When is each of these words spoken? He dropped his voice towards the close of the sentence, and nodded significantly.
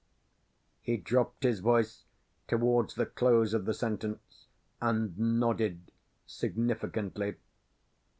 He 0.81 0.97
dropped 0.97 1.43
his 1.43 1.59
voice 1.59 2.05
towards 2.47 2.95
the 2.95 3.05
close 3.05 3.53
of 3.53 3.65
the 3.65 3.73
sentence, 3.75 4.47
and 4.81 5.15
nodded 5.15 5.91
significantly. 6.25 7.35